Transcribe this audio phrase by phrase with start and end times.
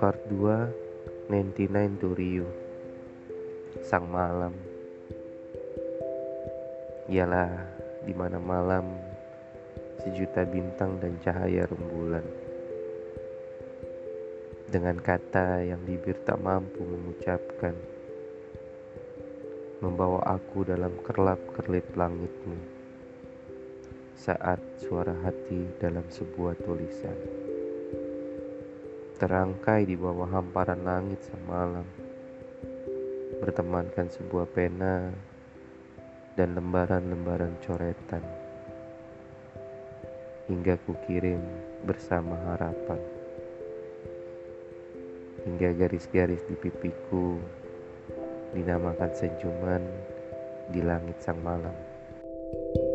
[0.00, 2.48] Part 2 99 to Rio.
[3.84, 4.56] Sang malam.
[7.12, 7.60] Ialah
[8.08, 8.96] di mana malam
[10.00, 12.24] sejuta bintang dan cahaya rembulan.
[14.72, 17.76] Dengan kata yang bibir tak mampu mengucapkan
[19.76, 22.75] Membawa aku dalam kerlap-kerlip langitmu
[24.26, 27.14] Saat suara hati dalam sebuah tulisan
[29.22, 31.86] terangkai di bawah hamparan langit semalam,
[33.38, 35.14] bertemankan sebuah pena
[36.34, 38.26] dan lembaran-lembaran coretan,
[40.50, 41.38] hingga kukirim
[41.86, 42.98] bersama harapan,
[45.46, 47.38] hingga garis-garis di pipiku
[48.58, 49.86] dinamakan senyuman
[50.74, 51.78] di langit sang malam.
[52.50, 52.85] thank you